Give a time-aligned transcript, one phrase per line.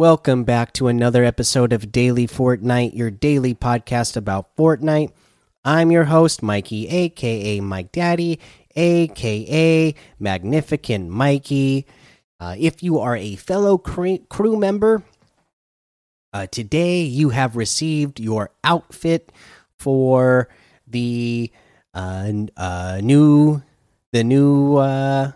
[0.00, 5.12] Welcome back to another episode of Daily Fortnite, your daily podcast about Fortnite.
[5.62, 8.40] I'm your host, Mikey, aka Mike Daddy,
[8.74, 11.84] aka Magnificent Mikey.
[12.40, 15.02] Uh, if you are a fellow crew member,
[16.32, 19.30] uh, today you have received your outfit
[19.78, 20.48] for
[20.86, 21.52] the
[21.92, 23.60] uh, uh new
[24.12, 25.32] the new uh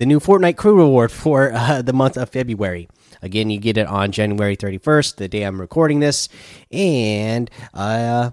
[0.00, 2.88] the new Fortnite crew reward for uh, the month of February.
[3.22, 6.28] Again, you get it on January 31st, the day I'm recording this,
[6.70, 8.32] and uh,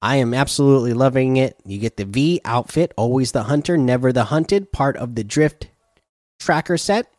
[0.00, 1.56] I am absolutely loving it.
[1.64, 5.68] You get the V outfit, always the hunter, never the hunted, part of the drift
[6.40, 7.12] tracker set.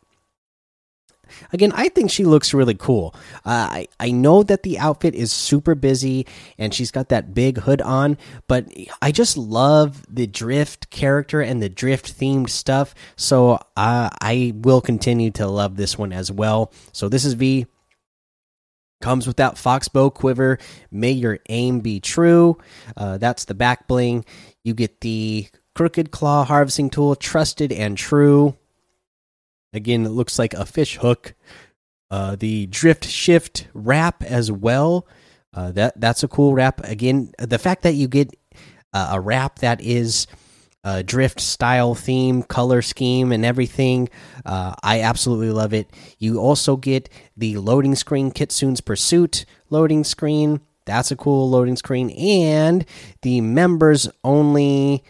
[1.52, 3.14] Again, I think she looks really cool.
[3.44, 6.26] Uh, I I know that the outfit is super busy
[6.58, 8.66] and she's got that big hood on, but
[9.02, 12.94] I just love the drift character and the drift themed stuff.
[13.16, 16.72] So uh, I will continue to love this one as well.
[16.92, 17.66] So this is V.
[19.00, 20.58] Comes with that foxbow quiver.
[20.90, 22.58] May your aim be true.
[22.96, 24.24] Uh, that's the back bling.
[24.64, 28.56] You get the crooked claw harvesting tool, trusted and true.
[29.72, 31.34] Again, it looks like a fish hook.
[32.10, 35.06] Uh, the drift shift wrap as well.
[35.52, 36.80] Uh, that that's a cool wrap.
[36.84, 38.34] Again, the fact that you get
[38.92, 40.26] uh, a wrap that is
[40.84, 44.08] a drift style theme, color scheme, and everything,
[44.46, 45.90] uh, I absolutely love it.
[46.18, 50.60] You also get the loading screen Kitsune's Pursuit loading screen.
[50.86, 52.86] That's a cool loading screen, and
[53.22, 55.04] the members only.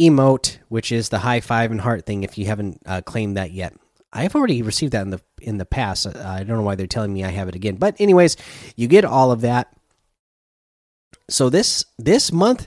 [0.00, 2.22] Emote, which is the high five and heart thing.
[2.22, 3.74] If you haven't uh, claimed that yet,
[4.12, 6.06] I've already received that in the in the past.
[6.06, 7.76] Uh, I don't know why they're telling me I have it again.
[7.76, 8.36] But anyways,
[8.76, 9.72] you get all of that.
[11.28, 12.66] So this this month,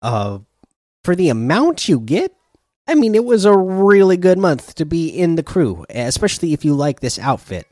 [0.00, 0.38] uh,
[1.04, 2.34] for the amount you get,
[2.86, 6.64] I mean, it was a really good month to be in the crew, especially if
[6.64, 7.66] you like this outfit.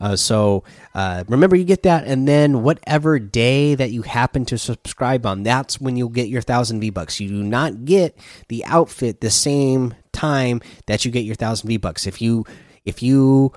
[0.00, 0.64] Uh, so
[0.94, 5.42] uh, remember, you get that, and then whatever day that you happen to subscribe on,
[5.42, 7.20] that's when you'll get your thousand V bucks.
[7.20, 8.18] You do not get
[8.48, 12.06] the outfit the same time that you get your thousand V bucks.
[12.06, 12.44] If you
[12.84, 13.52] if you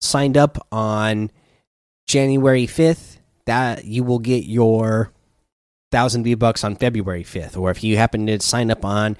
[0.00, 1.30] signed up on
[2.06, 5.12] January fifth, that you will get your
[5.92, 9.16] thousand V bucks on February fifth, or if you happen to sign up on,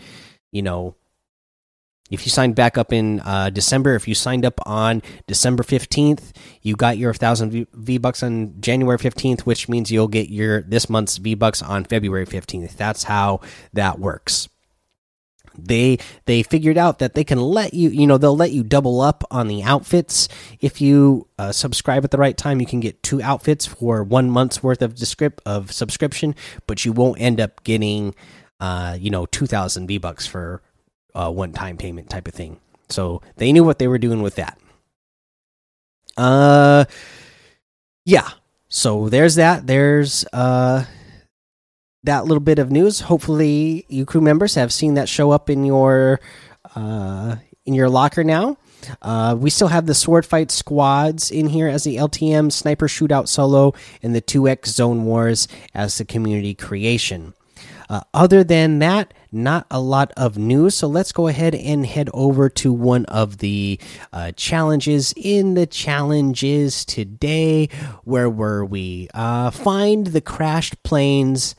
[0.53, 0.95] you know,
[2.11, 6.33] if you signed back up in uh, December, if you signed up on December 15th,
[6.61, 10.91] you got your 1000 V bucks on January 15th, which means you'll get your this
[10.91, 12.77] month's V bucks on February 15th.
[12.77, 13.41] That's how
[13.73, 14.49] that works.
[15.57, 19.01] They they figured out that they can let you, you know, they'll let you double
[19.01, 20.29] up on the outfits
[20.61, 22.61] if you uh, subscribe at the right time.
[22.61, 26.35] You can get two outfits for one month's worth of descript of subscription,
[26.67, 28.15] but you won't end up getting,
[28.61, 30.63] uh, you know, 2,000 V bucks for
[31.15, 32.61] uh, one time payment type of thing.
[32.89, 34.59] So they knew what they were doing with that.
[36.17, 36.85] Uh,
[38.05, 38.29] yeah.
[38.69, 39.67] So there's that.
[39.67, 40.85] There's uh
[42.05, 43.01] that little bit of news.
[43.01, 46.21] Hopefully, you crew members have seen that show up in your
[46.75, 48.57] uh in your locker now.
[49.03, 53.29] Uh, we still have the sword fight squads in here as the LTM sniper shootout
[53.29, 57.35] solo and the 2x zone wars as the community creation.
[57.91, 60.77] Uh, other than that, not a lot of news.
[60.77, 63.79] So let's go ahead and head over to one of the
[64.13, 67.69] uh, challenges in the challenges today.
[68.05, 69.09] Where were we?
[69.15, 71.55] Uh, find the crashed planes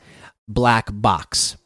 [0.48, 1.56] black box.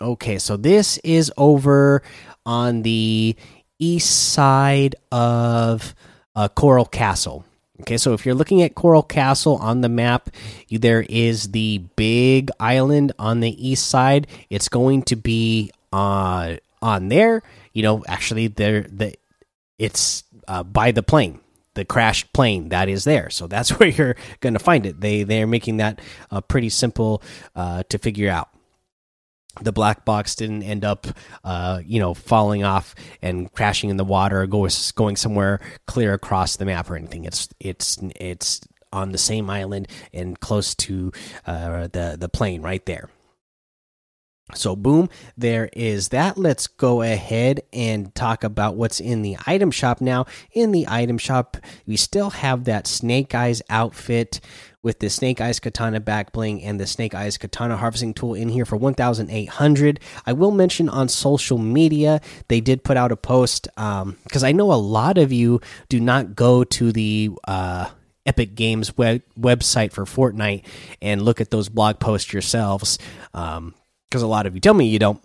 [0.00, 2.02] Okay, so this is over
[2.44, 3.36] on the
[3.78, 5.94] east side of
[6.34, 7.44] uh, Coral Castle.
[7.82, 10.30] Okay, so if you're looking at Coral Castle on the map,
[10.68, 14.28] you, there is the big island on the east side.
[14.50, 17.42] It's going to be uh, on there.
[17.72, 19.14] You know, actually, there the
[19.80, 21.40] it's uh, by the plane,
[21.74, 23.30] the crashed plane that is there.
[23.30, 25.00] So that's where you're going to find it.
[25.00, 27.20] They they're making that uh, pretty simple
[27.56, 28.48] uh, to figure out
[29.60, 31.06] the black box didn't end up,
[31.44, 36.14] uh, you know, falling off and crashing in the water or go, going somewhere clear
[36.14, 37.24] across the map or anything.
[37.24, 38.60] It's it's it's
[38.92, 41.12] on the same island and close to
[41.46, 43.10] uh, the the plane right there.
[44.54, 46.36] So, boom, there is that.
[46.36, 50.26] Let's go ahead and talk about what's in the item shop now.
[50.52, 51.56] In the item shop,
[51.86, 54.40] we still have that Snake Eyes outfit
[54.82, 58.48] with the Snake Eyes Katana back bling and the Snake Eyes Katana harvesting tool in
[58.48, 60.00] here for 1,800.
[60.26, 64.52] I will mention on social media, they did put out a post because um, I
[64.52, 67.30] know a lot of you do not go to the.
[67.46, 67.88] Uh,
[68.24, 70.64] Epic Games web website for Fortnite
[71.00, 72.96] and look at those blog posts yourselves.
[73.34, 73.74] Um,
[74.08, 75.20] because a lot of you tell me you don't,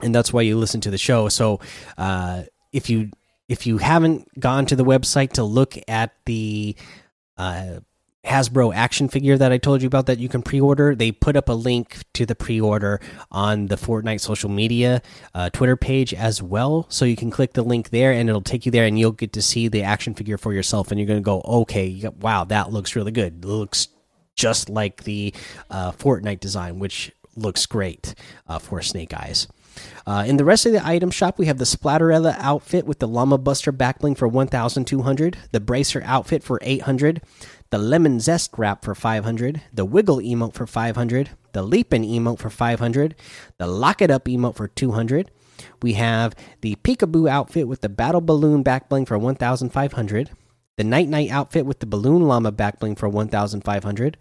[0.00, 1.28] and that's why you listen to the show.
[1.28, 1.60] So
[1.98, 3.10] uh, if you
[3.48, 6.76] if you haven't gone to the website to look at the
[7.36, 7.80] uh,
[8.24, 11.48] Hasbro action figure that I told you about that you can pre-order, they put up
[11.48, 13.00] a link to the pre-order
[13.30, 15.00] on the Fortnite social media
[15.34, 16.84] uh, Twitter page as well.
[16.90, 19.32] So you can click the link there, and it'll take you there, and you'll get
[19.32, 20.90] to see the action figure for yourself.
[20.90, 23.42] And you're going to go, okay, wow, that looks really good.
[23.42, 23.88] It looks
[24.34, 25.34] just like the
[25.70, 28.14] uh, Fortnite design, which looks great
[28.46, 29.48] uh, for Snake Eyes.
[30.06, 33.08] Uh, in the rest of the item shop, we have the Splatterella outfit with the
[33.08, 37.22] Llama Buster backbling for 1,200, the Bracer outfit for 800,
[37.70, 42.50] the Lemon Zest wrap for 500, the Wiggle emote for 500, the Leapin emote for
[42.50, 43.14] 500,
[43.58, 45.30] the Lock It Up emote for 200.
[45.80, 50.30] We have the Peekaboo outfit with the Battle Balloon backbling for 1,500,
[50.76, 54.16] the Night Night outfit with the Balloon Llama backbling for 1,500,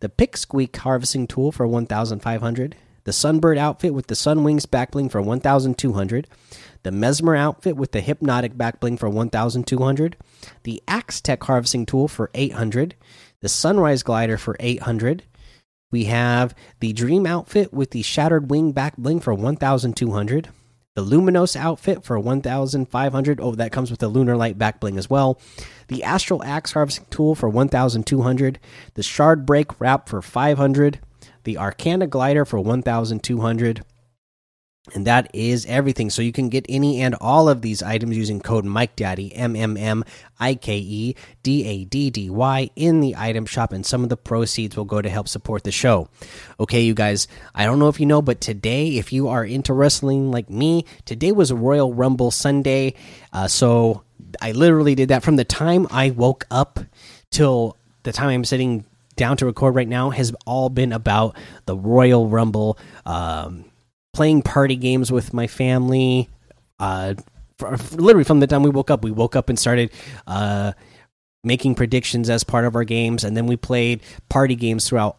[0.00, 5.10] the Pick Squeak harvesting tool for 1,500, the Sunbird outfit with the Sun Wings backbling
[5.10, 6.26] for 1,200,
[6.82, 10.16] the Mesmer outfit with the Hypnotic backbling for 1,200,
[10.62, 12.94] the Axe Tech harvesting tool for 800,
[13.40, 15.24] the Sunrise glider for 800.
[15.90, 20.48] We have the Dream outfit with the Shattered Wing backbling for 1,200.
[20.94, 23.40] The Luminos outfit for 1,500.
[23.40, 25.40] Oh, that comes with the Lunar Light backbling as well.
[25.88, 28.58] The Astral Axe harvesting tool for 1,200.
[28.94, 31.00] The Shard Break wrap for 500
[31.44, 33.84] the Arcana glider for 1200
[34.94, 36.10] and that is everything.
[36.10, 39.54] So you can get any and all of these items using code Mike Daddy M
[39.54, 40.04] M M
[40.40, 44.08] I K E D A D D Y in the item shop, and some of
[44.08, 46.08] the proceeds will go to help support the show.
[46.58, 49.72] Okay, you guys, I don't know if you know, but today, if you are into
[49.72, 52.94] wrestling like me, today was Royal Rumble Sunday.
[53.32, 54.02] Uh, so
[54.40, 56.80] I literally did that from the time I woke up
[57.30, 58.84] till the time I'm sitting
[59.16, 61.36] down to record right now has all been about
[61.66, 63.64] the Royal Rumble, um,
[64.12, 66.28] playing party games with my family.
[66.78, 67.14] Uh,
[67.58, 69.90] for, for literally from the time we woke up, we woke up and started
[70.26, 70.72] uh,
[71.44, 75.18] making predictions as part of our games, and then we played party games throughout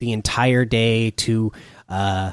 [0.00, 1.52] the entire day to
[1.88, 2.32] uh,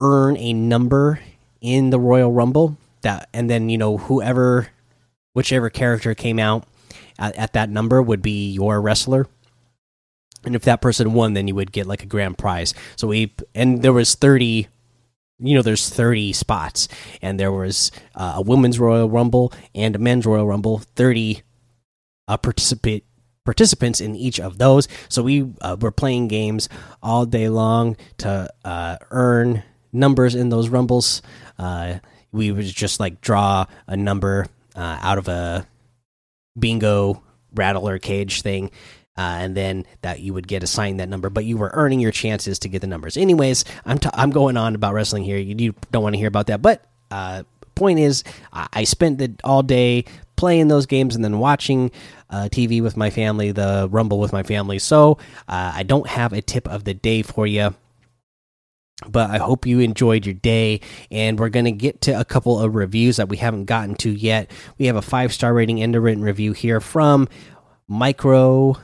[0.00, 1.20] earn a number
[1.60, 2.76] in the Royal Rumble.
[3.02, 4.68] That and then you know whoever,
[5.32, 6.66] whichever character came out
[7.18, 9.26] at, at that number would be your wrestler
[10.44, 12.74] and if that person won then you would get like a grand prize.
[12.96, 14.68] So we and there was 30
[15.40, 16.88] you know there's 30 spots.
[17.22, 20.78] And there was uh, a women's royal rumble and a men's royal rumble.
[20.78, 21.42] 30
[22.28, 23.04] uh, participate
[23.44, 24.86] participants in each of those.
[25.08, 26.68] So we uh, were playing games
[27.02, 29.62] all day long to uh, earn
[29.92, 31.22] numbers in those rumbles.
[31.58, 31.98] Uh,
[32.32, 34.46] we would just like draw a number
[34.76, 35.66] uh, out of a
[36.58, 37.22] bingo
[37.54, 38.70] rattler cage thing
[39.16, 42.12] uh, and then that you would get assigned that number, but you were earning your
[42.12, 43.16] chances to get the numbers.
[43.16, 45.38] Anyways, I'm i I'm going on about wrestling here.
[45.38, 47.42] You, you don't want to hear about that, but uh,
[47.74, 48.22] point is,
[48.52, 50.04] I, I spent the all day
[50.36, 51.90] playing those games and then watching
[52.30, 54.78] uh, TV with my family, the Rumble with my family.
[54.78, 55.18] So
[55.48, 57.74] uh, I don't have a tip of the day for you.
[59.08, 62.60] But I hope you enjoyed your day, and we're going to get to a couple
[62.60, 64.50] of reviews that we haven't gotten to yet.
[64.76, 67.26] We have a five star rating and a written review here from
[67.88, 68.76] Micro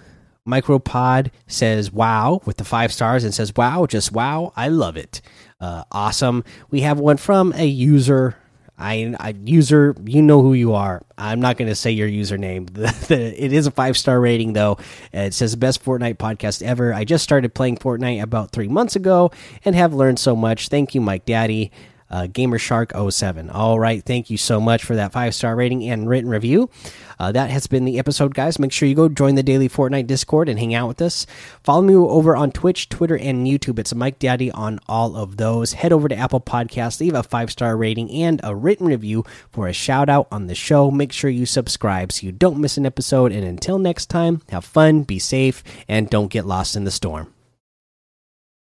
[0.47, 5.21] Micropod says wow with the five stars and says wow, just wow, I love it.
[5.61, 6.45] Uh, awesome.
[6.71, 8.37] We have one from a user.
[8.79, 11.03] I, I user, you know who you are.
[11.17, 12.69] I'm not going to say your username.
[13.11, 14.79] it is a five star rating though.
[15.13, 16.93] It says best Fortnite podcast ever.
[16.93, 19.31] I just started playing Fortnite about three months ago
[19.65, 20.69] and have learned so much.
[20.69, 21.73] Thank you, Mike Daddy
[22.11, 23.55] uh, Gamershark07.
[23.55, 26.71] All right, thank you so much for that five star rating and written review.
[27.19, 28.59] Uh, that has been the episode, guys.
[28.59, 31.27] Make sure you go join the daily Fortnite Discord and hang out with us.
[31.63, 33.79] Follow me over on Twitch, Twitter, and YouTube.
[33.79, 35.75] It's Mike Daddy on all of those.
[35.75, 39.67] Head over to Apple Podcasts, leave a five star rating and a written review for
[39.67, 40.91] a shout out on the show.
[40.91, 43.33] Make sure you subscribe so you don't miss an episode.
[43.33, 47.36] And until next time, have fun, be safe, and don't get lost in the storm.